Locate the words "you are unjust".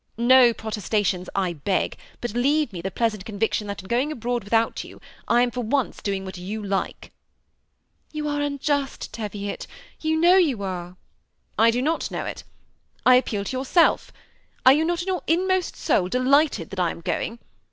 8.11-9.13